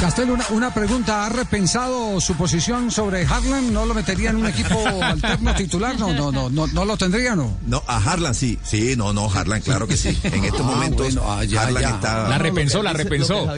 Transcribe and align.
Castel, 0.00 0.30
una, 0.30 0.44
una 0.50 0.72
pregunta. 0.72 1.26
¿Ha 1.26 1.28
repensado 1.28 2.20
su 2.20 2.34
posición 2.36 2.90
sobre 2.92 3.26
Harlan? 3.26 3.72
¿No 3.72 3.84
lo 3.84 3.94
metería 3.94 4.30
en 4.30 4.36
un 4.36 4.46
equipo 4.46 4.78
alterno 5.02 5.54
titular? 5.56 5.98
No, 5.98 6.12
no, 6.12 6.30
no, 6.30 6.48
no, 6.48 6.66
no 6.68 6.84
lo 6.84 6.96
tendría, 6.96 7.34
¿no? 7.34 7.56
No, 7.66 7.82
a 7.86 7.96
Harlan 7.96 8.34
sí. 8.34 8.58
Sí, 8.62 8.94
no, 8.96 9.12
no, 9.12 9.28
Harlan, 9.30 9.60
claro 9.60 9.88
que 9.88 9.96
sí. 9.96 10.16
En 10.22 10.44
estos 10.44 10.60
Ah, 10.60 10.64
momentos, 10.64 11.14
bueno, 11.14 11.22
ah, 11.32 11.42
ya, 11.44 11.62
Harlan 11.62 11.82
ya. 11.82 11.90
está. 11.90 12.28
La 12.28 12.38
repensó, 12.38 12.82
la 12.82 12.92
repensó. 12.92 13.48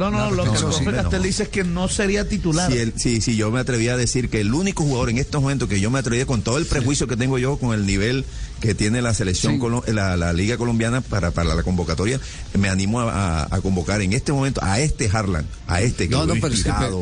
No, 0.00 0.10
no, 0.10 0.30
lo 0.30 0.44
que 0.44 0.48
el 0.50 0.54
repensó, 0.56 0.78
sí, 0.78 0.84
no. 0.86 0.92
Castel 0.92 1.22
dice 1.22 1.42
es 1.44 1.48
que 1.50 1.64
no 1.64 1.88
sería 1.88 2.28
titular. 2.28 2.70
Sí, 2.72 2.78
él- 2.78 2.94
sí, 2.96 3.20
sí, 3.20 3.36
yo 3.36 3.50
me 3.50 3.60
atrevía 3.60 3.92
a 3.94 3.96
decir 3.96 4.28
que 4.30 4.40
el 4.40 4.54
único 4.54 4.82
jugador 4.84 5.10
en 5.10 5.18
estos 5.18 5.42
momentos 5.42 5.68
que 5.68 5.80
yo 5.80 5.90
me 5.90 5.98
atrevía 5.98 6.26
con 6.26 6.42
todo 6.42 6.58
el 6.58 6.66
prejuicio 6.66 7.06
que 7.06 7.16
tengo 7.16 7.38
yo 7.38 7.56
con 7.58 7.74
el 7.74 7.86
nivel 7.86 8.24
que 8.60 8.74
tiene 8.74 9.00
la 9.02 9.14
selección, 9.14 9.58
Sí. 9.86 9.92
la, 9.92 10.16
la 10.16 10.32
Liga 10.32 10.56
Colombiana 10.58 11.00
para, 11.00 11.30
para 11.30 11.54
la 11.54 11.62
convocatoria, 11.62 12.20
me 12.58 12.68
animo 12.68 13.00
a, 13.00 13.42
a- 13.44 13.54
a 13.56 13.60
convocar 13.62 14.00
en 14.02 14.12
este 14.12 14.32
momento 14.32 14.60
a 14.62 14.80
este 14.80 15.08
Harlan, 15.10 15.46
a 15.66 15.80
este 15.80 16.08
que 16.08 16.14
No, 16.14 16.26
no, 16.26 16.34
pero, 16.34 16.54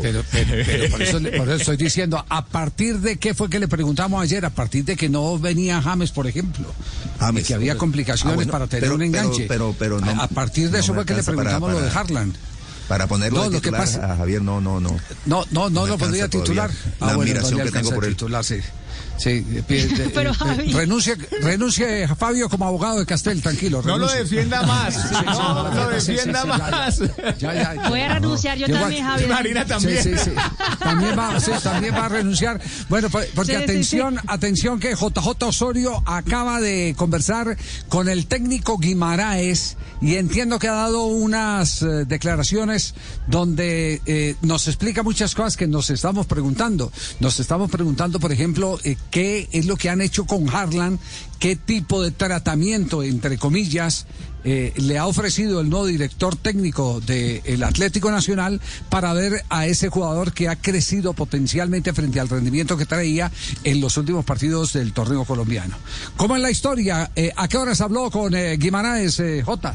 pero, 0.02 0.22
pero- 0.32 0.64
pero 0.64 0.90
por, 0.90 1.02
eso, 1.02 1.18
le- 1.18 1.32
por 1.32 1.48
eso 1.48 1.56
estoy 1.56 1.76
diciendo, 1.76 2.24
¿a 2.28 2.46
partir 2.46 2.98
de 3.00 3.16
qué 3.18 3.34
fue 3.34 3.50
que 3.50 3.58
le 3.58 3.66
preguntamos 3.68 4.22
ayer? 4.22 4.44
A 4.44 4.50
partir 4.50 4.84
de 4.84 4.96
que 4.96 5.08
no 5.08 5.38
venía 5.38 5.82
James, 5.82 6.12
por 6.12 6.26
ejemplo. 6.28 6.66
James. 7.18 7.42
Y 7.42 7.46
que 7.46 7.54
había 7.54 7.76
complicaciones 7.76 8.32
Ah, 8.32 8.36
bueno, 8.36 8.52
para 8.52 8.66
tener 8.68 8.82
pero- 8.84 8.94
un 8.94 9.02
enganche. 9.02 9.46
pero- 9.48 9.74
pero- 9.78 9.98
pero 9.98 10.14
no- 10.14 10.20
a, 10.20 10.24
a 10.24 10.28
partir 10.28 10.66
de 10.66 10.78
no 10.78 10.84
eso 10.84 10.94
fue 10.94 11.04
que 11.04 11.14
le 11.14 11.22
para- 11.24 11.36
preguntamos 11.36 11.72
lo 11.72 11.80
de 11.80 11.90
Harlan. 11.90 12.34
Para 12.88 13.06
ponerlo 13.06 13.38
No, 13.38 13.44
de 13.44 13.50
lo 13.50 13.60
que 13.60 13.68
titular 13.68 13.80
pasa- 13.82 14.12
a 14.12 14.16
Javier, 14.16 14.40
no, 14.42 14.60
no, 14.60 14.80
no. 14.80 14.96
No, 15.26 15.44
no, 15.50 15.68
no 15.70 15.86
lo 15.86 15.98
podría 15.98 16.28
titular. 16.28 16.70
Ah, 16.72 16.84
La 17.00 17.06
bueno, 17.16 17.22
admiración 17.22 17.58
no 17.58 17.64
que 17.64 17.70
tengo 17.70 17.90
por 17.90 18.04
a 18.04 18.06
él. 18.06 18.14
titular, 18.14 18.44
sí. 18.44 18.60
Sí, 19.18 19.44
Pero, 20.14 20.30
eh, 20.30 20.34
Javi. 20.34 20.72
renuncie, 20.72 21.16
renuncie 21.42 22.06
Fabio 22.16 22.48
como 22.48 22.66
abogado 22.66 23.00
de 23.00 23.06
Castel, 23.06 23.42
tranquilo. 23.42 23.82
No 23.84 23.98
lo 23.98 24.06
defienda 24.08 24.62
más. 24.62 24.94
Sí, 25.08 25.08
sí, 25.08 25.24
No 25.26 25.72
sí, 25.72 25.76
lo 25.92 26.00
sí, 26.00 26.12
defienda 26.12 26.42
sí, 26.42 26.48
más. 26.48 26.98
Ya, 27.38 27.52
ya, 27.54 27.74
ya. 27.74 27.88
Voy 27.88 28.00
a 28.00 28.14
renunciar 28.14 28.56
yo 28.58 28.68
también, 28.68 29.04
Javier. 29.04 29.28
Marina 29.28 29.64
también. 29.66 30.02
Sí, 30.02 30.10
sí, 30.16 30.20
sí. 30.26 30.30
También 30.78 31.18
va, 31.18 31.40
sí, 31.40 31.50
también 31.62 31.94
va 31.94 32.06
a 32.06 32.08
renunciar. 32.08 32.60
Bueno, 32.88 33.10
pues, 33.10 33.28
porque 33.34 33.52
Sí, 33.52 33.58
sí, 33.58 33.64
atención, 33.64 34.20
atención 34.28 34.78
que 34.80 34.94
JJ 34.94 35.42
Osorio 35.46 36.00
acaba 36.06 36.60
de 36.60 36.94
conversar 36.96 37.56
con 37.88 38.08
el 38.08 38.26
técnico 38.26 38.78
Guimaraes 38.78 39.76
y 40.00 40.16
entiendo 40.16 40.58
que 40.58 40.68
ha 40.68 40.72
dado 40.72 41.06
unas 41.06 41.82
eh, 41.82 42.04
declaraciones 42.06 42.94
donde 43.26 44.00
eh, 44.06 44.36
nos 44.42 44.68
explica 44.68 45.02
muchas 45.02 45.34
cosas 45.34 45.56
que 45.56 45.66
nos 45.66 45.90
estamos 45.90 46.26
preguntando. 46.26 46.92
Nos 47.20 47.40
estamos 47.40 47.70
preguntando, 47.70 48.20
por 48.20 48.32
ejemplo, 48.32 48.78
eh, 48.84 48.96
qué 49.10 49.48
es 49.52 49.66
lo 49.66 49.76
que 49.76 49.90
han 49.90 50.00
hecho 50.00 50.24
con 50.24 50.48
Harlan, 50.48 50.98
qué 51.38 51.56
tipo 51.56 52.02
de 52.02 52.10
tratamiento, 52.10 53.02
entre 53.02 53.38
comillas, 53.38 54.06
eh, 54.44 54.72
le 54.76 54.98
ha 54.98 55.06
ofrecido 55.06 55.60
el 55.60 55.68
nuevo 55.68 55.86
director 55.86 56.36
técnico 56.36 57.00
del 57.00 57.62
Atlético 57.62 58.10
Nacional 58.10 58.60
para 58.88 59.12
ver 59.12 59.44
a 59.48 59.66
ese 59.66 59.88
jugador 59.88 60.32
que 60.32 60.48
ha 60.48 60.56
crecido 60.56 61.12
potencialmente 61.12 61.92
frente 61.92 62.20
al 62.20 62.28
rendimiento 62.28 62.76
que 62.76 62.86
traía 62.86 63.30
en 63.64 63.80
los 63.80 63.96
últimos 63.96 64.24
partidos 64.24 64.72
del 64.72 64.92
torneo 64.92 65.24
colombiano. 65.24 65.76
¿Cómo 66.16 66.36
es 66.36 66.42
la 66.42 66.50
historia? 66.50 67.10
Eh, 67.14 67.32
¿A 67.36 67.48
qué 67.48 67.56
horas 67.56 67.80
habló 67.80 68.10
con 68.10 68.34
eh, 68.34 68.56
Guimaraes, 68.56 69.20
eh, 69.20 69.42
J? 69.44 69.74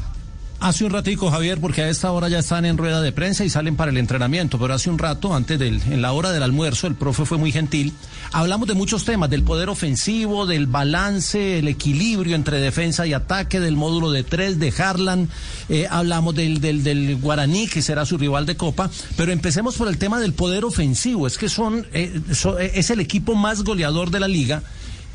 Hace 0.64 0.86
un 0.86 0.92
ratico, 0.92 1.30
Javier, 1.30 1.60
porque 1.60 1.82
a 1.82 1.90
esta 1.90 2.10
hora 2.14 2.30
ya 2.30 2.40
están 2.40 2.64
en 2.64 2.78
rueda 2.78 3.02
de 3.02 3.12
prensa 3.12 3.44
y 3.44 3.50
salen 3.50 3.76
para 3.76 3.92
el 3.92 3.98
entrenamiento, 3.98 4.58
pero 4.58 4.74
hace 4.74 4.90
un 4.90 4.98
rato, 4.98 5.36
antes 5.36 5.60
del, 5.60 5.82
en 5.92 6.02
la 6.02 6.14
hora 6.14 6.32
del 6.32 6.42
almuerzo, 6.42 6.88
el 6.88 6.96
profe 6.96 7.26
fue 7.26 7.38
muy 7.38 7.52
gentil. 7.52 7.92
Hablamos 8.32 8.70
de 8.70 8.74
muchos 8.74 9.04
temas, 9.04 9.30
del 9.30 9.44
poder 9.44 9.68
ofensivo, 9.68 10.46
del 10.46 10.68
balance, 10.68 11.60
el 11.60 11.68
equilibrio 11.68 12.38
entre 12.38 12.62
defensa 12.62 13.06
y 13.06 13.12
ataque, 13.12 13.60
del 13.60 13.76
módulo 13.76 14.10
de 14.10 14.24
tres, 14.24 14.58
de 14.58 14.74
Harlan, 14.78 15.28
eh, 15.68 15.86
hablamos 15.92 16.34
del, 16.34 16.62
del, 16.62 16.82
del 16.82 17.18
Guaraní, 17.18 17.68
que 17.68 17.82
será 17.82 18.06
su 18.06 18.18
rival 18.18 18.46
de 18.46 18.56
Copa, 18.56 18.90
pero 19.18 19.34
empecemos 19.34 19.76
por 19.76 19.90
el 19.90 19.98
tema 19.98 20.22
del 20.22 20.32
poder 20.32 20.64
ofensivo, 20.64 21.28
es 21.28 21.38
que 21.38 21.50
son, 21.50 21.86
eh, 21.92 22.22
eh, 22.60 22.72
es 22.74 22.90
el 22.90 23.02
equipo 23.02 23.36
más 23.36 23.66
goleador 23.66 24.12
de 24.12 24.22
la 24.22 24.30
liga. 24.30 24.64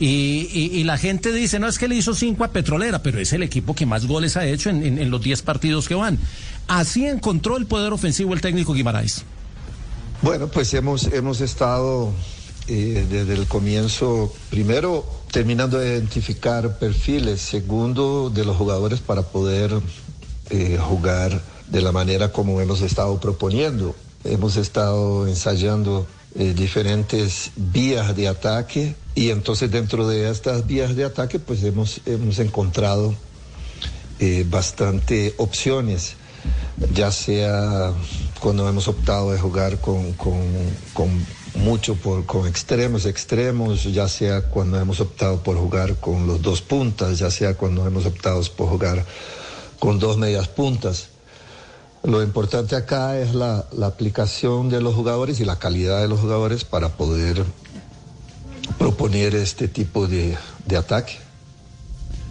Y, 0.01 0.85
la 0.85 0.97
gente 0.97 1.33
dice, 1.33 1.59
no 1.59 1.67
es 1.67 1.77
que 1.79 1.89
le 1.89 1.97
hizo 1.97 2.15
cinco 2.15 2.45
a 2.45 2.49
Petrolera, 2.53 3.03
pero 3.03 3.19
es 3.19 3.33
el 3.33 3.43
equipo 3.43 3.75
que 3.75 3.85
más 3.85 4.07
goles 4.07 4.37
ha 4.37 4.47
hecho 4.47 4.71
en, 4.71 4.85
en- 4.85 4.99
en 4.99 5.11
los 5.11 5.21
10 5.21 5.43
partidos 5.43 5.89
que 5.89 5.95
van. 5.97 6.19
Así 6.69 7.05
encontró 7.07 7.57
el 7.57 7.67
poder 7.67 7.93
ofensivo 7.93 8.33
el 8.35 8.41
técnico 8.41 8.75
Guimaraes. 8.75 9.25
Bueno, 10.23 10.49
pues 10.49 10.73
hemos, 10.75 11.05
hemos 11.07 11.41
estado 11.41 12.13
eh, 12.69 13.07
desde 13.11 13.35
el 13.35 13.47
comienzo, 13.47 14.33
primero 14.51 15.05
terminando 15.33 15.79
de 15.79 15.89
identificar 15.95 16.79
perfiles, 16.79 17.41
segundo 17.41 18.31
de 18.31 18.45
los 18.45 18.57
jugadores 18.57 19.01
para 19.01 19.23
poder 19.23 19.73
eh, 20.51 20.79
jugar 20.81 21.43
de 21.69 21.83
la 21.83 21.93
manera 21.93 22.33
como 22.33 22.61
hemos 22.61 22.81
estado 22.83 23.19
proponiendo. 23.21 23.95
Hemos 24.25 24.57
estado 24.57 25.27
ensayando 25.29 26.07
eh, 26.39 26.55
diferentes 26.55 27.51
vías 27.57 28.15
de 28.17 28.29
ataque 28.29 28.95
y 29.15 29.31
entonces 29.31 29.71
dentro 29.71 30.07
de 30.09 30.31
estas 30.31 30.67
vías 30.67 30.95
de 30.97 31.05
ataque 31.05 31.39
pues 31.39 31.63
hemos, 31.65 32.01
hemos 32.07 32.39
encontrado 32.39 33.15
eh, 34.21 34.45
bastante 34.49 35.35
opciones, 35.39 36.15
ya 36.95 37.11
sea 37.13 37.93
cuando 38.41 38.69
hemos 38.69 38.87
optado 38.89 39.33
de 39.33 39.39
jugar 39.39 39.79
con, 39.81 40.13
con- 40.15 40.71
con 40.95 41.09
mucho 41.57 41.97
por, 41.97 42.25
con 42.25 42.47
extremos, 42.47 43.05
extremos, 43.05 43.83
ya 43.93 44.07
sea 44.09 44.43
cuando 44.43 44.79
hemos 44.81 45.01
optado 45.01 45.43
por 45.43 45.57
jugar 45.57 45.97
con 45.97 46.27
los 46.29 46.41
dos 46.41 46.63
puntas, 46.63 47.19
ya 47.19 47.31
sea 47.33 47.55
cuando 47.55 47.85
hemos 47.87 48.07
optado 48.07 48.41
por 48.57 48.69
jugar 48.69 49.05
con 49.81 49.99
dos 49.99 50.17
medias 50.19 50.47
puntas. 50.47 51.09
Lo 52.09 52.23
importante 52.23 52.75
acá 52.75 53.19
es 53.19 53.35
la, 53.35 53.67
la 53.77 53.87
aplicación 53.87 54.71
de 54.71 54.81
los 54.81 54.95
jugadores 54.95 55.41
y 55.41 55.45
la 55.45 55.59
calidad 55.59 56.01
de 56.01 56.09
los 56.09 56.21
jugadores 56.21 56.65
para 56.65 56.89
poder 56.89 57.45
proponer 58.79 59.35
este 59.35 59.69
tipo 59.69 60.09
de, 60.09 60.35
de 60.65 60.77
ataque. 60.79 61.19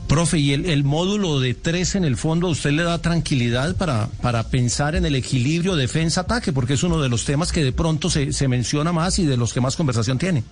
Profe, 0.08 0.40
¿y 0.40 0.54
el, 0.54 0.66
el 0.66 0.84
módulo 0.84 1.40
de 1.40 1.54
tres 1.54 1.94
en 1.94 2.06
el 2.06 2.18
fondo 2.18 2.48
a 2.48 2.50
usted 2.50 2.72
le 2.72 2.82
da 2.82 2.98
tranquilidad 3.04 3.76
para, 3.76 4.08
para 4.20 4.50
pensar 4.50 4.96
en 4.96 5.06
el 5.06 5.14
equilibrio 5.14 5.76
defensa-ataque? 5.76 6.54
Porque 6.54 6.74
es 6.74 6.82
uno 6.82 7.00
de 7.00 7.10
los 7.10 7.26
temas 7.26 7.52
que 7.52 7.64
de 7.64 7.72
pronto 7.72 8.10
se, 8.10 8.34
se 8.34 8.48
menciona 8.48 8.92
más 8.94 9.20
y 9.20 9.28
de 9.28 9.38
los 9.38 9.54
que 9.54 9.62
más 9.62 9.76
conversación 9.76 10.18
tiene. 10.18 10.44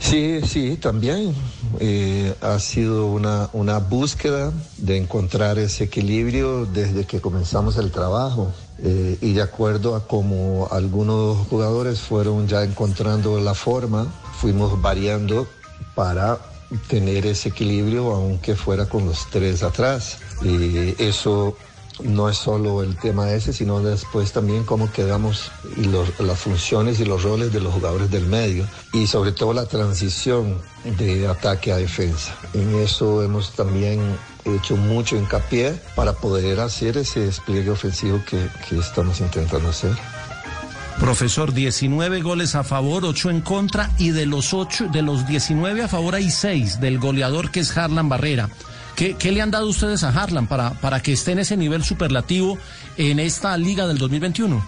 Sí, 0.00 0.40
sí, 0.44 0.76
también 0.76 1.34
eh, 1.78 2.34
ha 2.40 2.58
sido 2.58 3.06
una, 3.06 3.50
una 3.52 3.78
búsqueda 3.78 4.50
de 4.78 4.96
encontrar 4.96 5.58
ese 5.58 5.84
equilibrio 5.84 6.64
desde 6.66 7.04
que 7.04 7.20
comenzamos 7.20 7.76
el 7.76 7.92
trabajo 7.92 8.50
eh, 8.78 9.18
y 9.20 9.34
de 9.34 9.42
acuerdo 9.42 9.94
a 9.94 10.06
cómo 10.06 10.68
algunos 10.72 11.46
jugadores 11.48 12.00
fueron 12.00 12.48
ya 12.48 12.64
encontrando 12.64 13.38
la 13.40 13.54
forma, 13.54 14.06
fuimos 14.32 14.80
variando 14.80 15.46
para 15.94 16.38
tener 16.88 17.26
ese 17.26 17.50
equilibrio 17.50 18.12
aunque 18.12 18.56
fuera 18.56 18.86
con 18.86 19.04
los 19.04 19.28
tres 19.30 19.62
atrás. 19.62 20.18
Y 20.42 20.94
eso 21.02 21.56
no 22.04 22.28
es 22.28 22.36
solo 22.36 22.82
el 22.82 22.96
tema 22.96 23.30
ese, 23.32 23.52
sino 23.52 23.80
después 23.80 24.32
también 24.32 24.64
cómo 24.64 24.90
quedamos 24.92 25.50
y 25.76 25.84
los- 25.84 26.18
las 26.20 26.38
funciones 26.38 27.00
y 27.00 27.04
los 27.04 27.22
roles 27.22 27.52
de 27.52 27.60
los 27.60 27.72
jugadores 27.74 28.10
del 28.10 28.26
medio 28.26 28.66
y 28.92 29.06
sobre 29.06 29.32
todo 29.32 29.52
la 29.52 29.66
transición 29.66 30.56
de 30.98 31.26
ataque 31.28 31.72
a 31.72 31.76
defensa. 31.76 32.34
En 32.54 32.74
eso 32.76 33.22
hemos 33.22 33.52
también 33.52 34.00
hecho 34.44 34.76
mucho 34.76 35.16
hincapié 35.16 35.74
para 35.94 36.12
poder 36.14 36.60
hacer 36.60 36.96
ese 36.98 37.20
despliegue 37.20 37.70
ofensivo 37.70 38.22
que, 38.28 38.48
que 38.68 38.78
estamos 38.78 39.20
intentando 39.20 39.68
hacer. 39.68 39.92
Profesor, 40.98 41.54
19 41.54 42.20
goles 42.20 42.54
a 42.54 42.62
favor, 42.62 43.06
8 43.06 43.30
en 43.30 43.40
contra 43.40 43.90
y 43.96 44.10
de 44.10 44.26
los 44.26 44.52
8, 44.52 44.88
de 44.92 45.00
los 45.00 45.26
19 45.26 45.82
a 45.82 45.88
favor 45.88 46.14
hay 46.14 46.30
6 46.30 46.78
del 46.78 46.98
goleador 46.98 47.50
que 47.50 47.60
es 47.60 47.74
Harlan 47.74 48.10
Barrera. 48.10 48.50
¿Qué, 49.00 49.32
le 49.32 49.40
han 49.40 49.50
dado 49.50 49.66
ustedes 49.66 50.04
a 50.04 50.10
Harlan 50.10 50.46
para, 50.46 50.72
para 50.74 51.00
que 51.00 51.14
esté 51.14 51.32
en 51.32 51.38
ese 51.38 51.56
nivel 51.56 51.82
superlativo 51.82 52.58
en 52.98 53.18
esta 53.18 53.56
liga 53.56 53.86
del 53.86 53.96
2021? 53.96 54.62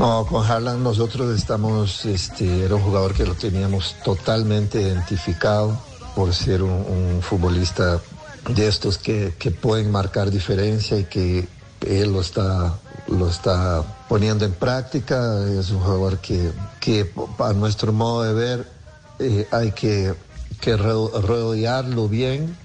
No, 0.00 0.26
con 0.26 0.44
Harlan 0.44 0.82
nosotros 0.82 1.38
estamos, 1.38 2.04
este, 2.06 2.64
era 2.64 2.74
un 2.74 2.82
jugador 2.82 3.14
que 3.14 3.24
lo 3.24 3.36
teníamos 3.36 3.94
totalmente 4.02 4.82
identificado 4.82 5.80
por 6.16 6.34
ser 6.34 6.64
un, 6.64 7.20
futbolista 7.22 8.00
de 8.48 8.66
estos 8.66 8.98
que, 8.98 9.32
que 9.38 9.52
pueden 9.52 9.92
marcar 9.92 10.32
diferencia 10.32 10.98
y 10.98 11.04
que 11.04 11.46
él 11.86 12.12
lo 12.12 12.22
está, 12.22 12.74
lo 13.06 13.28
está 13.28 13.84
poniendo 14.08 14.44
en 14.44 14.54
práctica. 14.54 15.38
Es 15.56 15.70
un 15.70 15.78
jugador 15.78 16.18
que, 16.18 16.50
que 16.80 17.12
a 17.38 17.52
nuestro 17.52 17.92
modo 17.92 18.24
de 18.24 18.32
ver 18.32 18.72
eh, 19.20 19.46
hay 19.52 19.70
que, 19.70 20.14
que 20.60 20.76
ro- 20.76 21.12
rodearlo 21.20 22.08
bien 22.08 22.56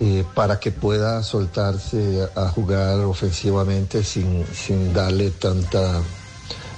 eh, 0.00 0.24
para 0.34 0.60
que 0.60 0.72
pueda 0.72 1.22
soltarse 1.22 2.28
a 2.34 2.48
jugar 2.48 3.00
ofensivamente 3.00 4.04
sin, 4.04 4.44
sin 4.54 4.92
darle 4.92 5.30
tanta 5.30 6.02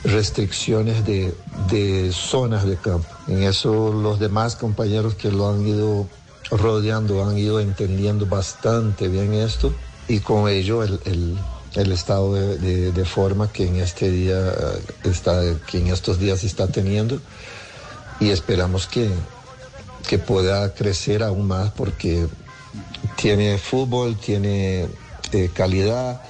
restricciones 0.05 1.05
de, 1.05 1.35
de 1.71 2.13
zonas 2.13 2.65
de 2.65 2.77
campo. 2.77 3.09
En 3.27 3.43
eso 3.43 3.93
los 3.93 4.19
demás 4.21 4.55
compañeros 4.57 5.15
que 5.15 5.31
lo 5.33 5.49
han 5.51 5.67
ido 5.67 6.07
rodeando 6.51 7.25
han 7.25 7.37
ido 7.37 7.61
entendiendo 7.61 8.25
bastante 8.27 9.09
bien 9.09 9.35
esto 9.35 9.75
y 10.07 10.21
con 10.21 10.49
ello 10.49 10.83
el, 10.83 11.01
el- 11.05 11.39
el 11.75 11.93
estado 11.93 12.33
de, 12.33 12.57
de- 12.59 12.93
de 12.93 13.05
forma 13.05 13.53
que 13.53 13.67
en 13.67 13.77
este 13.77 14.11
día 14.11 14.39
eh, 14.39 14.83
está, 15.05 15.43
que 15.71 15.79
en 15.79 15.89
estos 15.89 16.19
días 16.19 16.43
está 16.43 16.67
teniendo 16.67 17.21
y 18.21 18.31
esperamos 18.31 18.87
que, 18.87 19.11
que 20.09 20.19
pueda 20.19 20.73
crecer 20.75 21.23
aún 21.23 21.47
más 21.47 21.71
porque 21.73 22.27
tiene 23.17 23.59
fútbol, 23.59 24.17
tiene 24.17 24.89
eh, 25.33 25.51
calidad, 25.53 26.21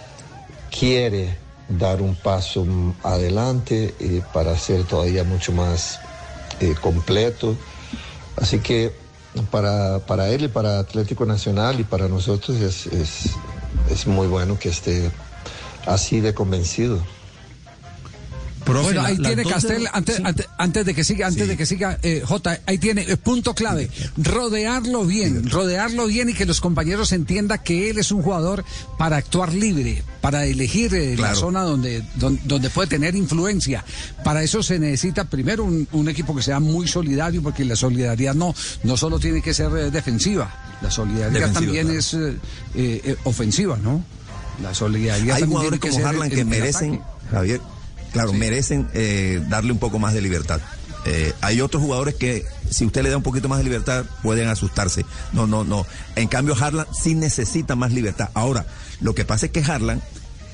quiere 0.70 1.36
dar 1.68 2.00
un 2.00 2.14
paso 2.14 2.66
adelante 3.02 3.94
eh, 4.00 4.22
para 4.32 4.56
ser 4.56 4.84
todavía 4.84 5.24
mucho 5.24 5.52
más 5.52 6.00
eh, 6.60 6.74
completo. 6.80 7.56
Así 8.36 8.60
que 8.60 8.92
para, 9.50 10.00
para 10.00 10.30
él 10.30 10.44
y 10.44 10.48
para 10.48 10.78
Atlético 10.78 11.26
Nacional 11.26 11.80
y 11.80 11.84
para 11.84 12.08
nosotros 12.08 12.56
es, 12.58 12.86
es 13.90 14.06
muy 14.06 14.26
bueno 14.26 14.58
que 14.58 14.70
esté 14.70 15.10
así 15.86 16.20
de 16.20 16.34
convencido. 16.34 17.02
Profe, 18.68 18.82
bueno, 18.84 19.02
la- 19.02 19.08
ahí 19.08 19.18
tiene 19.18 19.42
dos 19.42 19.52
Castel, 19.52 19.82
de- 19.82 19.90
antes, 19.92 20.16
sí. 20.16 20.22
antes, 20.24 20.46
antes 20.58 20.86
de 20.86 20.94
que 20.94 21.04
siga, 21.04 21.26
antes 21.26 21.42
Sí. 21.42 21.48
de 21.48 21.56
que 21.56 21.66
siga, 21.66 21.98
eh, 22.02 22.22
J, 22.24 22.60
ahí 22.66 22.78
tiene 22.78 23.02
eh, 23.02 23.16
punto 23.16 23.54
clave, 23.54 23.90
rodearlo 24.16 25.04
bien, 25.04 25.48
rodearlo 25.50 26.06
bien 26.06 26.28
y 26.28 26.34
que 26.34 26.46
los 26.46 26.60
compañeros 26.60 27.12
entiendan 27.12 27.60
que 27.64 27.90
él 27.90 27.98
es 27.98 28.12
un 28.12 28.22
jugador 28.22 28.64
para 28.98 29.16
actuar 29.16 29.52
libre, 29.52 30.02
para 30.20 30.44
elegir 30.46 30.94
eh, 30.94 31.16
la 31.16 31.34
zona 31.34 31.62
donde, 31.62 32.02
don- 32.16 32.38
donde, 32.44 32.70
puede 32.70 32.88
tener 32.88 33.14
influencia. 33.16 33.84
Para 34.24 34.42
eso 34.42 34.62
se 34.62 34.78
necesita 34.78 35.24
primero 35.24 35.64
un, 35.64 35.88
un 35.92 36.08
equipo 36.08 36.34
que 36.36 36.42
sea 36.42 36.60
muy 36.60 36.86
solidario, 36.86 37.42
porque 37.42 37.64
la 37.64 37.76
solidaridad 37.76 38.34
no, 38.34 38.54
no 38.84 38.96
solo 38.96 39.18
tiene 39.18 39.42
que 39.42 39.54
ser 39.54 39.70
eh, 39.76 39.90
defensiva, 39.90 40.54
la 40.82 40.90
solidaridad 40.90 41.52
también 41.52 41.86
claro. 41.86 41.98
es 41.98 42.16
eh, 42.74 43.16
ofensiva, 43.24 43.78
¿no? 43.82 44.04
La 44.62 44.74
solidaridad 44.74 45.36
Hay 45.36 45.42
también 45.42 45.48
jugadores 45.50 45.80
tiene 45.80 45.92
como 45.96 46.04
ser 46.04 46.14
Harlan 46.14 46.30
que 46.30 46.40
el 46.40 46.46
merecen. 46.46 47.00
Javier, 47.30 47.60
claro, 48.12 48.32
merecen 48.32 48.88
eh, 48.94 49.42
darle 49.48 49.72
un 49.72 49.78
poco 49.78 49.98
más 49.98 50.14
de 50.14 50.20
libertad. 50.20 50.60
Eh, 51.04 51.32
hay 51.40 51.60
otros 51.60 51.82
jugadores 51.82 52.14
que 52.16 52.44
si 52.70 52.84
usted 52.84 53.02
le 53.02 53.10
da 53.10 53.16
un 53.16 53.22
poquito 53.22 53.48
más 53.48 53.58
de 53.58 53.64
libertad 53.64 54.04
pueden 54.22 54.48
asustarse. 54.48 55.04
No, 55.32 55.46
no, 55.46 55.64
no. 55.64 55.86
En 56.16 56.28
cambio 56.28 56.56
Harlan 56.58 56.86
sí 56.92 57.14
necesita 57.14 57.76
más 57.76 57.92
libertad. 57.92 58.30
Ahora, 58.34 58.66
lo 59.00 59.14
que 59.14 59.24
pasa 59.24 59.46
es 59.46 59.52
que 59.52 59.60
Harlan, 59.62 60.02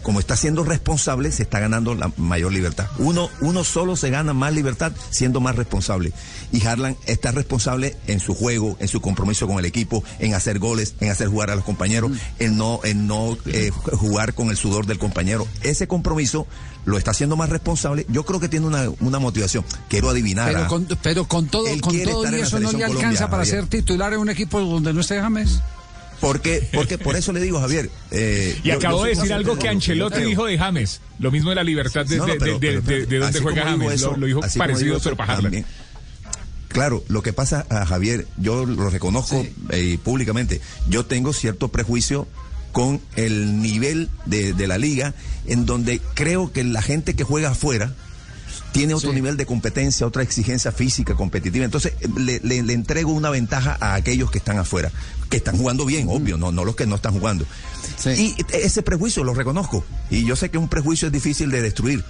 como 0.05 0.21
está 0.21 0.37
siendo 0.37 0.63
responsable, 0.65 1.33
se 1.33 1.43
está 1.43 1.59
ganando 1.59 1.95
la 1.95 2.13
mayor 2.19 2.53
libertad. 2.53 2.87
Uno, 2.99 3.31
uno 3.41 3.65
solo 3.65 3.97
se 3.97 4.11
gana 4.11 4.35
más 4.35 4.53
libertad 4.53 4.93
siendo 5.11 5.41
más 5.41 5.57
responsable. 5.57 6.13
Y 6.53 6.65
Harlan 6.65 6.97
está 7.07 7.33
responsable 7.33 7.97
en 8.07 8.21
su 8.21 8.35
juego, 8.35 8.77
en 8.79 8.87
su 8.87 9.01
compromiso 9.01 9.49
con 9.49 9.59
el 9.59 9.65
equipo, 9.65 10.05
en 10.19 10.35
hacer 10.35 10.59
goles, 10.59 10.95
en 11.01 11.11
hacer 11.11 11.29
jugar 11.29 11.51
a 11.51 11.57
los 11.57 11.65
compañeros, 11.65 12.13
en 12.39 12.57
no, 12.57 12.81
en 12.85 13.07
no 13.07 13.37
eh, 13.47 13.71
jugar 13.71 14.35
con 14.35 14.51
el 14.51 14.57
sudor 14.59 14.85
del 14.87 14.99
compañero. 14.99 15.49
Ese 15.63 15.89
compromiso 15.89 16.47
lo 16.85 16.99
está 16.99 17.13
haciendo 17.13 17.37
más 17.37 17.49
responsable. 17.49 18.05
Yo 18.11 18.27
creo 18.27 18.41
que 18.41 18.51
tiene 18.51 18.67
una, 18.67 18.91
una 19.01 19.19
motivación. 19.19 19.65
Quiero 19.89 20.11
adivinar. 20.11 20.53
Pero 20.53 20.69
con, 20.69 20.87
pero 21.03 21.27
con 21.27 21.47
todo, 21.47 21.65
con 21.81 21.93
quiere 21.93 22.13
todo 22.13 22.31
y 22.31 22.41
eso 22.41 22.61
no 22.61 22.73
le 22.73 22.85
alcanza 22.85 23.01
Colombia, 23.01 23.31
para 23.31 23.45
Javier. 23.45 23.61
ser 23.63 23.67
titular 23.69 24.13
en 24.13 24.21
un 24.21 24.29
equipo 24.29 24.61
donde 24.61 24.93
no 24.93 25.01
esté 25.01 25.19
James. 25.19 25.63
Porque, 26.27 26.67
porque 26.73 26.97
por 26.99 27.17
eso 27.17 27.33
le 27.33 27.41
digo, 27.41 27.61
Javier. 27.61 27.91
eh, 28.11 28.59
Y 28.65 28.69
yo- 28.69 28.75
acabo 28.77 28.99
yo 29.01 29.05
de 29.05 29.11
decir 29.15 29.33
algo 29.33 29.59
que 29.59 29.69
Ancelotti 29.69 30.17
creo. 30.17 30.29
dijo 30.29 30.47
de 30.47 30.57
James. 30.59 31.01
Lo 31.19 31.31
mismo 31.31 31.51
de 31.51 31.57
la 31.57 31.65
libertad 31.65 32.07
de, 32.07 32.17
No, 32.17 32.27
no, 32.27 32.33
de- 32.33 32.39
pero- 32.39 32.59
de- 32.59 32.59
pero- 32.61 32.81
de- 32.83 33.01
de 33.01 33.07
pero 33.07 33.21
dónde 33.25 33.39
así 33.39 33.43
juega 33.45 33.63
James. 33.65 33.93
eso, 33.93 34.11
lo, 34.13 34.17
lo 34.17 34.27
dijo 34.27 34.41
parecido, 34.57 34.99
pero 35.03 35.17
para. 35.17 35.39
Claro, 36.69 37.05
lo 37.09 37.23
que 37.23 37.33
pasa 37.33 37.67
a 37.71 37.87
Javier, 37.87 38.27
yo 38.37 38.67
lo 38.67 38.91
reconozco 38.91 39.47
eh, 39.71 39.99
públicamente, 40.03 40.61
yo 40.89 41.07
tengo 41.07 41.33
cierto 41.33 41.69
prejuicio 41.69 42.27
con 42.73 43.01
el 43.15 43.63
nivel 43.63 44.09
de, 44.27 44.53
de 44.55 44.67
la 44.67 44.79
liga, 44.79 45.15
en 45.47 45.67
donde 45.67 46.01
creo 46.15 46.51
que 46.53 46.65
la 46.65 46.83
gente 46.83 47.15
que 47.15 47.23
juega 47.23 47.51
afuera 47.51 47.95
tiene 48.75 48.93
otro 48.93 49.11
Sí. 49.11 49.15
nivel 49.15 49.37
de 49.37 49.47
competencia, 49.47 50.05
otra 50.05 50.25
exigencia 50.25 50.73
física, 50.73 51.15
competitiva. 51.15 51.65
Entonces, 51.65 51.93
le, 52.19 52.41
le- 52.41 52.65
le 52.65 52.73
entrego 52.73 53.13
una 53.13 53.31
ventaja 53.31 53.79
a 53.81 53.95
aquellos 53.95 54.33
que 54.33 54.39
están 54.39 54.59
afuera, 54.59 54.91
que 55.31 55.37
están 55.37 55.57
jugando 55.57 55.87
bien, 55.87 56.09
obvio, 56.11 56.37
no, 56.37 56.51
no 56.51 56.65
los 56.65 56.75
que 56.75 56.85
no 56.85 56.97
están 56.97 57.13
jugando. 57.15 57.47
Sí. 57.97 58.35
Y 58.37 58.57
ese 58.57 58.83
prejuicio 58.83 59.23
lo 59.23 59.33
reconozco. 59.33 59.85
Y 60.11 60.25
yo 60.27 60.35
sé 60.35 60.51
que 60.51 60.59
un 60.59 60.69
prejuicio 60.69 61.07
es 61.07 61.13
difícil 61.13 61.53
de 61.53 61.63
destruir, 61.63 62.05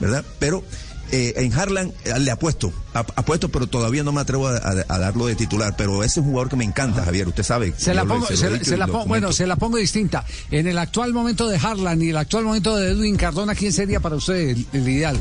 ¿verdad? 0.00 0.24
Pero 0.40 0.64
eh, 1.10 1.34
en 1.36 1.54
Harlan 1.54 1.92
eh, 2.04 2.18
le 2.18 2.30
apuesto, 2.32 2.70
ap- 2.94 3.12
apuesto, 3.16 3.48
pero 3.48 3.66
todavía 3.66 4.02
no 4.02 4.10
me 4.12 4.20
atrevo 4.20 4.48
a, 4.48 4.56
a- 4.56 4.84
a 4.88 4.98
darlo 4.98 5.26
de 5.26 5.36
titular. 5.36 5.74
Pero 5.78 6.02
ese 6.02 6.18
es 6.18 6.26
un 6.26 6.32
jugador 6.32 6.50
que 6.50 6.56
me 6.56 6.64
encanta, 6.64 7.04
Javier, 7.04 7.28
usted 7.28 7.44
sabe. 7.44 7.72
Se 7.78 7.94
la 7.94 8.04
pongo, 8.04 8.26
se 8.26 8.50
la- 8.50 8.62
se 8.62 8.76
pongo- 8.76 9.06
bueno, 9.06 9.32
se 9.32 9.46
la 9.46 9.54
pongo 9.56 9.76
distinta. 9.78 10.26
En 10.50 10.66
el 10.66 10.76
actual 10.78 11.14
momento 11.14 11.48
de 11.48 11.56
Harlan 11.58 12.02
y 12.02 12.08
el 12.10 12.16
actual 12.16 12.44
momento 12.44 12.76
de 12.76 12.90
Edwin 12.90 13.16
Cardona, 13.16 13.54
¿quién 13.54 13.72
sería 13.72 14.00
para 14.00 14.16
usted 14.16 14.34
el, 14.50 14.66
el 14.74 14.88
ideal? 14.88 15.18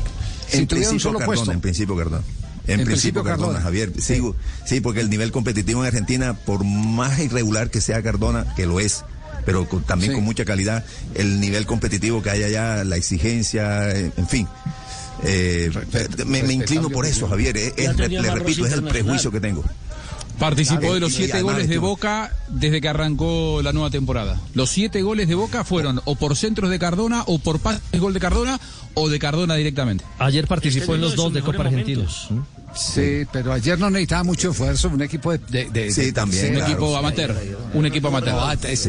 Si 0.49 0.57
en 0.59 0.67
tuviera 0.67 0.89
un 0.89 0.91
principio 0.91 0.99
solo 0.99 1.19
Cardona, 1.19 1.35
puesto. 1.35 1.51
en 1.51 1.61
principio 1.61 1.95
Cardona. 1.95 2.23
En, 2.67 2.79
En 2.81 2.85
principio, 2.85 2.85
principio 2.85 3.23
Cardona, 3.23 3.47
Cardona. 3.53 3.63
Javier. 3.63 3.91
Sigo, 4.01 4.35
sí, 4.65 4.81
porque 4.81 4.99
el 4.99 5.09
nivel 5.09 5.31
competitivo 5.31 5.81
en 5.81 5.87
Argentina, 5.87 6.33
por 6.33 6.63
más 6.65 7.17
irregular 7.19 7.69
que 7.69 7.79
sea 7.81 8.01
Cardona, 8.03 8.53
que 8.55 8.65
lo 8.65 8.79
es, 8.81 9.05
pero 9.45 9.67
con- 9.69 9.83
también 9.83 10.11
Sí. 10.11 10.15
con 10.17 10.25
mucha 10.25 10.43
calidad, 10.43 10.83
el 11.15 11.39
nivel 11.39 11.65
competitivo 11.65 12.21
que 12.21 12.29
hay 12.29 12.43
allá, 12.43 12.83
la 12.83 12.97
exigencia, 12.97 13.89
eh, 13.91 14.11
en 14.17 14.27
fin. 14.27 14.47
Eh, 15.23 15.71
me, 16.25 16.43
me 16.43 16.53
inclino 16.53 16.89
por 16.89 17.05
eso, 17.05 17.27
Javier. 17.27 17.55
Es- 17.57 17.73
es- 17.77 17.95
le 17.97 18.31
repito, 18.31 18.65
es 18.65 18.73
el 18.73 18.83
prejuicio 18.83 19.31
que 19.31 19.39
tengo. 19.39 19.63
Participó 20.39 20.93
de 20.93 20.99
los 20.99 21.13
siete 21.13 21.41
goles 21.41 21.67
de 21.67 21.77
Boca 21.77 22.31
desde 22.47 22.79
que 22.81 22.89
arrancó 22.89 23.61
la 23.63 23.73
nueva 23.73 23.89
temporada. 23.89 24.39
Los 24.53 24.69
siete 24.69 25.01
goles 25.01 25.27
de 25.27 25.35
Boca 25.35 25.63
fueron 25.63 26.01
o 26.05 26.15
por 26.15 26.35
centros 26.35 26.69
de 26.69 26.79
Cardona 26.79 27.23
o 27.25 27.39
por 27.39 27.59
pases 27.59 27.81
gol 27.99 28.13
de 28.13 28.19
Cardona 28.19 28.59
o 28.93 29.09
de 29.09 29.19
Cardona 29.19 29.55
directamente. 29.55 30.05
Ayer 30.19 30.47
participó 30.47 30.95
en 30.95 31.01
los 31.01 31.15
dos 31.15 31.33
de 31.33 31.41
Copa 31.41 31.63
Argentina. 31.63 32.05
Sí, 32.75 33.25
pero 33.31 33.53
ayer 33.53 33.79
no 33.79 33.89
necesitaba 33.89 34.23
mucho 34.23 34.51
esfuerzo, 34.51 34.89
un 34.89 35.01
equipo 35.01 35.31
de... 35.31 35.39
de- 35.39 35.69
de- 35.71 35.91
Sí, 35.91 36.11
también. 36.11 36.55
Un 36.57 36.61
equipo 36.61 36.95
amateur. 36.95 37.35
Un 37.73 37.85
equipo 37.85 38.09
amateur. 38.09 38.33
No, 38.35 38.45
antes, 38.45 38.85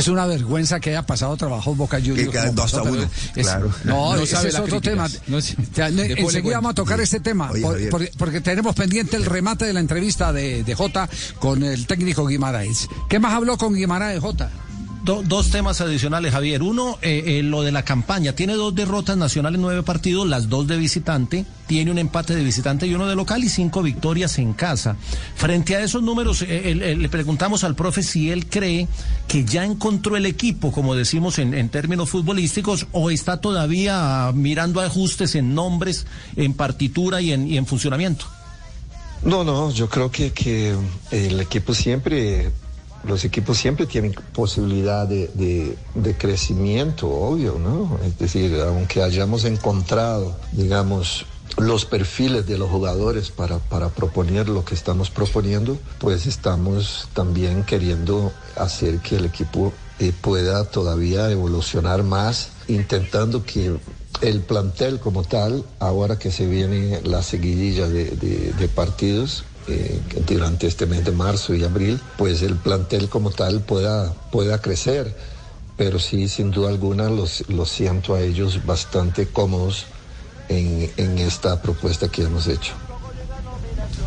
es 0.00 0.08
una 0.08 0.26
vergüenza 0.26 0.78
que 0.80 0.90
haya 0.90 1.06
pasado 1.06 1.36
trabajo 1.36 1.74
Boca 1.74 1.98
Juniors. 1.98 2.28
Que 2.30 2.50
dos 2.50 2.74
a 2.74 2.82
uno, 2.82 3.02
es- 3.34 3.46
claro. 3.46 3.72
No, 3.84 4.14
No 4.16 4.22
ese 4.22 4.34
sabe 4.34 4.48
es 4.50 4.58
otro 4.58 4.80
tema. 4.80 5.08
No 5.26 5.38
enseguida 5.38 6.56
vamos 6.56 6.72
a 6.72 6.74
tocar 6.74 7.00
este 7.00 7.20
tema, 7.20 7.50
Oye, 7.50 7.62
por- 7.62 7.72
Javier. 7.72 7.90
porque, 7.90 8.12
porque 8.18 8.40
tenemos 8.40 8.74
pendiente 8.74 9.16
el 9.16 9.24
remate 9.24 9.64
de 9.64 9.72
la 9.72 9.80
entrevista 9.80 10.32
de, 10.32 10.62
de 10.64 10.74
Jota 10.74 11.08
con 11.38 11.62
el 11.62 11.86
técnico 11.86 12.26
Guimaraes. 12.26 12.88
¿Qué 13.08 13.18
más 13.18 13.32
habló 13.32 13.56
con 13.56 13.74
Guimaraes, 13.74 14.20
Jota? 14.20 14.50
Do- 15.08 15.22
dos 15.24 15.48
temas 15.50 15.80
adicionales, 15.80 16.32
Javier. 16.34 16.62
Uno, 16.62 16.98
eh, 17.00 17.38
eh, 17.38 17.42
lo 17.42 17.62
de 17.62 17.72
la 17.72 17.82
campaña. 17.82 18.34
Tiene 18.34 18.52
dos 18.52 18.74
derrotas 18.74 19.16
nacionales 19.16 19.58
nueve 19.58 19.82
partidos, 19.82 20.28
las 20.28 20.50
dos 20.50 20.66
de 20.66 20.76
visitante. 20.76 21.46
Tiene 21.66 21.90
un 21.90 21.96
empate 21.96 22.34
de 22.36 22.44
visitante 22.44 22.86
y 22.86 22.92
uno 22.92 23.06
de 23.06 23.16
local 23.16 23.42
y 23.42 23.48
cinco 23.48 23.82
victorias 23.82 24.36
en 24.38 24.52
casa. 24.52 24.96
Frente 25.34 25.76
a 25.76 25.80
esos 25.80 26.02
números, 26.02 26.44
eh, 26.46 26.94
le 26.94 27.08
preguntamos 27.08 27.64
al 27.64 27.74
profe 27.74 28.02
si 28.02 28.30
él 28.30 28.50
cree 28.50 28.86
que 29.26 29.46
ya 29.46 29.64
encontró 29.64 30.14
el 30.18 30.26
equipo, 30.26 30.72
como 30.72 30.94
decimos 30.94 31.38
en, 31.38 31.68
términos 31.70 32.10
futbolísticos, 32.10 32.86
o 32.92 33.08
está 33.08 33.40
todavía 33.40 34.30
mirando 34.34 34.82
ajustes 34.82 35.34
en 35.36 35.54
nombres, 35.54 36.04
en 36.36 36.52
partitura 36.52 37.22
y 37.22 37.32
en, 37.32 37.64
funcionamiento. 37.64 38.26
No, 39.24 39.42
no, 39.42 39.70
yo 39.72 39.88
creo 39.88 40.10
que 40.10 40.76
el 41.10 41.40
equipo 41.40 41.72
siempre, 41.72 42.50
los 43.04 43.24
equipos 43.24 43.58
siempre 43.58 43.86
tienen 43.86 44.12
posibilidad 44.32 45.06
de, 45.06 45.30
de- 45.34 46.14
crecimiento, 46.16 47.08
obvio, 47.08 47.58
¿no? 47.58 47.98
Es 48.04 48.18
decir, 48.18 48.58
aunque 48.66 49.02
hayamos 49.02 49.44
encontrado, 49.44 50.36
digamos, 50.52 51.26
los 51.58 51.84
perfiles 51.84 52.46
de 52.46 52.58
los 52.58 52.70
jugadores 52.70 53.30
para, 53.30 53.58
para 53.58 53.88
proponer 53.88 54.48
lo 54.48 54.64
que 54.64 54.74
estamos 54.74 55.10
proponiendo, 55.10 55.78
pues 55.98 56.26
estamos 56.26 57.08
también 57.14 57.64
queriendo 57.64 58.32
hacer 58.56 58.98
que 58.98 59.16
el 59.16 59.24
equipo 59.24 59.72
eh, 59.98 60.12
pueda 60.20 60.64
todavía 60.64 61.30
evolucionar 61.30 62.02
más, 62.04 62.50
intentando 62.68 63.44
que 63.44 63.76
el 64.20 64.40
plantel 64.40 64.98
como 65.00 65.24
tal, 65.24 65.64
ahora 65.78 66.18
que 66.18 66.30
se 66.30 66.46
viene 66.46 67.00
la 67.04 67.22
seguidilla 67.22 67.88
de 67.88 68.68
partidos, 68.74 69.44
durante 70.26 70.66
este 70.66 70.86
mes 70.86 71.04
de 71.04 71.12
marzo 71.12 71.54
y 71.54 71.64
abril, 71.64 72.00
pues 72.16 72.42
el 72.42 72.56
plantel 72.56 73.08
como 73.08 73.30
tal 73.30 73.60
pueda, 73.60 74.12
pueda 74.30 74.60
crecer. 74.60 75.14
Pero 75.76 75.98
sí, 75.98 76.28
sin 76.28 76.50
duda 76.50 76.70
alguna, 76.70 77.08
los, 77.08 77.48
los 77.48 77.68
siento 77.68 78.14
a 78.14 78.20
ellos 78.20 78.66
bastante 78.66 79.26
cómodos 79.26 79.86
en, 80.48 80.90
en 80.96 81.18
esta 81.18 81.62
propuesta 81.62 82.08
que 82.08 82.22
hemos 82.22 82.48
hecho. 82.48 82.72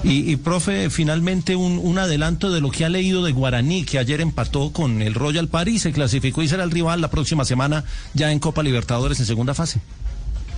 Y, 0.03 0.31
y, 0.31 0.35
profe, 0.35 0.89
finalmente 0.89 1.55
un, 1.55 1.77
un, 1.77 1.99
adelanto 1.99 2.51
de 2.51 2.59
lo 2.59 2.71
que 2.71 2.85
ha 2.85 2.89
leído 2.89 3.23
de 3.23 3.31
Guaraní, 3.31 3.85
que 3.85 3.99
ayer 3.99 4.19
empató 4.19 4.73
con 4.73 5.01
el 5.01 5.13
Royal 5.13 5.47
París, 5.47 5.83
se 5.83 5.91
clasificó 5.91 6.41
y 6.41 6.47
será 6.47 6.63
el 6.63 6.71
rival 6.71 7.01
la 7.01 7.11
próxima 7.11 7.45
semana 7.45 7.83
ya 8.15 8.31
en 8.31 8.39
Copa 8.39 8.63
Libertadores 8.63 9.19
en 9.19 9.27
segunda 9.27 9.53
fase. 9.53 9.79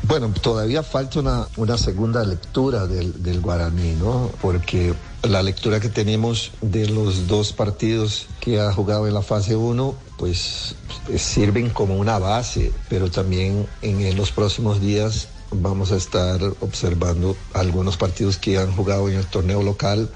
Bueno, 0.05 0.33
todavía 0.41 0.83
falta 0.83 1.19
una, 1.19 1.47
una 1.55 1.77
segunda 1.77 2.23
lectura 2.25 2.87
del, 2.87 3.23
del, 3.23 3.39
Guaraní, 3.39 3.93
¿no? 3.93 4.29
Porque 4.41 4.93
la 5.23 5.41
lectura 5.41 5.79
que 5.79 5.87
tenemos 5.87 6.51
de 6.61 6.89
los 6.89 7.27
dos 7.27 7.53
partidos 7.53 8.27
que 8.41 8.59
ha 8.59 8.73
jugado 8.73 9.07
en 9.07 9.13
la 9.13 9.21
fase 9.21 9.55
1, 9.55 9.95
pues 10.17 10.75
sirven 11.17 11.69
como 11.69 11.95
una 11.95 12.19
base, 12.19 12.73
pero 12.89 13.09
también 13.09 13.65
en, 13.81 14.01
en 14.01 14.17
los 14.17 14.31
próximos 14.31 14.81
días 14.81 15.29
vamos 15.51 15.91
a 15.91 15.95
estar 15.95 16.41
observando 16.59 17.37
algunos 17.53 17.95
partidos 17.95 18.37
que 18.37 18.57
han 18.57 18.75
jugado 18.75 19.07
en 19.07 19.15
el 19.15 19.25
torneo 19.25 19.63
local 19.63 20.09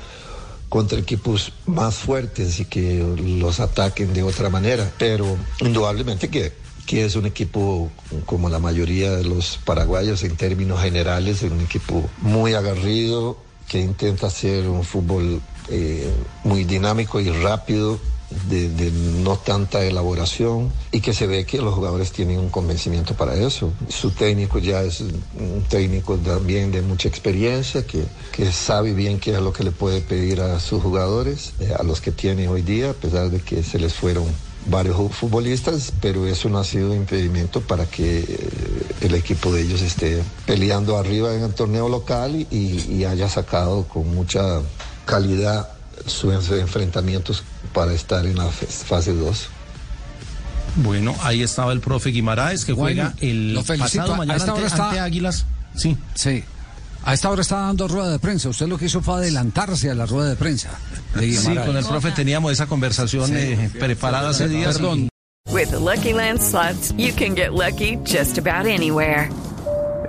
contra 0.70 1.00
equipos 1.00 1.54
más 1.66 1.96
fuertes 1.96 2.60
y 2.60 2.66
que 2.66 3.04
los 3.40 3.60
ataquen 3.60 4.14
de 4.14 4.24
otra 4.24 4.50
manera. 4.50 4.92
Pero 4.98 5.38
indudablemente 5.60 6.30
que, 6.30 6.54
que 6.88 7.06
es 7.06 7.16
un 7.16 7.26
equipo, 7.26 7.92
como 8.26 8.50
la 8.50 8.60
mayoría 8.60 9.12
de 9.12 9.26
los 9.26 9.60
paraguayos 9.64 10.24
en 10.24 10.38
términos 10.38 10.82
generales, 10.82 11.44
un 11.44 11.62
equipo 11.62 12.10
muy 12.22 12.54
agarrido, 12.54 13.38
que 13.68 13.82
intenta 13.82 14.28
hacer 14.28 14.68
un 14.70 14.84
fútbol 14.86 15.42
eh, 15.70 16.10
muy 16.46 16.64
dinámico 16.64 17.20
y 17.20 17.30
rápido 17.30 18.00
de, 18.50 18.92
no 19.24 19.38
tanta 19.38 19.84
elaboración 19.84 20.72
y 20.92 21.02
que 21.02 21.14
se 21.14 21.28
ve 21.28 21.46
que 21.46 21.60
los 21.60 21.74
jugadores 21.74 22.14
tienen 22.14 22.40
un 22.40 22.50
convencimiento 22.50 23.16
para 23.16 23.36
eso. 23.36 23.74
Su 23.90 24.12
técnico 24.12 24.60
ya 24.60 24.82
es 24.84 25.02
un 25.02 25.66
técnico 25.68 26.16
también 26.16 26.72
de 26.72 26.82
mucha 26.82 27.10
experiencia, 27.10 27.86
que, 27.86 28.06
que 28.32 28.52
sabe 28.54 28.94
bien 28.94 29.20
qué 29.20 29.34
es 29.34 29.42
lo 29.42 29.52
que 29.52 29.66
le 29.66 29.72
puede 29.72 30.00
pedir 30.00 30.40
a 30.40 30.60
sus 30.62 30.82
jugadores, 30.82 31.54
eh, 31.60 31.74
a 31.78 31.84
los 31.84 32.00
que 32.00 32.14
tiene 32.14 32.48
hoy 32.48 32.62
día, 32.62 32.92
a 32.92 32.94
pesar 32.94 33.30
de 33.30 33.42
que 33.42 33.62
se 33.64 33.78
les 33.78 33.94
fueron 33.94 34.26
varios 34.70 34.98
futbolistas, 35.14 35.94
pero 36.02 36.28
eso 36.28 36.50
no 36.50 36.60
ha 36.60 36.64
sido 36.64 36.94
impedimento 36.96 37.62
para 37.62 37.86
que 37.86 38.20
eh, 38.20 38.50
el 39.02 39.16
equipo 39.16 39.52
de 39.54 39.62
ellos 39.62 39.82
esté 39.82 40.22
peleando 40.46 40.98
arriba 40.98 41.34
en 41.34 41.44
el 41.44 41.54
torneo 41.54 41.90
local 41.90 42.36
y, 42.36 42.84
y 42.92 43.06
haya 43.06 43.30
sacado 43.30 43.86
con 43.88 44.14
mucha 44.14 44.62
calidad 45.06 45.70
sus 46.06 46.34
enfrentamientos 46.52 47.44
para 47.74 47.94
estar 47.94 48.26
en 48.26 48.38
la 48.38 48.46
fase 48.50 49.14
2. 49.14 49.48
Bueno, 50.78 51.16
ahí 51.22 51.42
estaba 51.42 51.72
el 51.72 51.80
profe 51.80 52.10
Guimaraes 52.12 52.64
que 52.66 52.74
Bueno, 52.74 53.12
juega 53.12 53.16
el 53.22 53.54
lo 53.54 53.64
felicito. 53.64 54.04
pasado 54.04 54.16
mañana 54.18 54.44
ante, 54.44 54.82
ante 54.82 55.00
Águilas. 55.00 55.46
Sí. 55.76 55.98
Sí. 56.14 56.44
A 57.08 57.14
esta 57.14 57.30
hora 57.30 57.42
está 57.42 57.62
dando 57.62 57.88
rueda 57.88 58.12
de 58.12 58.20
prensa. 58.20 58.50
Usted 58.50 58.68
lo 58.68 58.78
que 58.78 58.88
hizo 58.88 59.00
fue 59.00 59.14
adelantarse 59.16 59.90
a 59.90 59.96
la 59.96 60.06
rueda 60.06 60.32
de 60.32 60.36
prensa. 60.36 60.78
de 61.16 61.32
Sí, 61.32 61.56
con 61.56 61.78
el 61.78 61.86
profe 61.86 62.12
teníamos 62.12 62.52
esa 62.52 62.68
conversación 62.68 63.32
eh, 63.34 63.70
preparada 63.80 64.32
hace 64.32 64.50
días. 64.50 64.78
Perdón. 64.78 65.08
With 65.50 65.70
the 65.70 65.80
Lucky 65.80 66.12
Land 66.12 66.42
slots, 66.42 66.92
you 66.98 67.14
can 67.14 67.34
get 67.34 67.54
lucky 67.54 67.98
just 68.04 68.38
about 68.38 68.66
anywhere. 68.66 69.30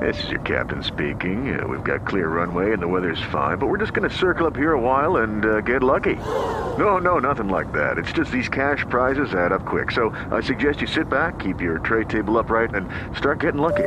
This 0.00 0.19
is 0.25 0.31
your 0.31 0.40
captain 0.40 0.83
speaking. 0.83 1.57
Uh, 1.57 1.69
we've 1.69 1.85
got 1.85 2.05
clear 2.05 2.26
runway 2.26 2.73
and 2.73 2.83
the 2.83 2.88
weather's 2.88 3.23
fine, 3.31 3.59
but 3.59 3.69
we're 3.69 3.78
just 3.78 3.95
going 3.95 4.09
to 4.11 4.17
circle 4.17 4.49
up 4.49 4.57
here 4.57 4.73
a 4.73 4.81
while 4.81 5.19
and 5.19 5.45
uh, 5.45 5.61
get 5.61 5.85
lucky. 5.85 6.17
No, 6.17 6.99
no, 6.99 7.21
nothing 7.21 7.49
like 7.49 7.71
that. 7.75 7.99
It's 7.99 8.11
just 8.11 8.33
these 8.33 8.49
cash 8.49 8.85
prizes 8.90 9.35
add 9.35 9.52
up 9.52 9.64
quick. 9.64 9.93
So 9.93 10.11
I 10.33 10.40
suggest 10.40 10.81
you 10.81 10.88
sit 10.88 11.09
back, 11.09 11.38
keep 11.38 11.61
your 11.61 11.78
tray 11.78 12.02
table 12.05 12.37
upright, 12.38 12.75
and 12.75 12.88
start 13.17 13.38
getting 13.38 13.61
lucky. 13.61 13.87